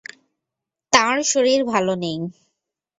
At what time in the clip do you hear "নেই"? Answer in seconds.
1.95-2.17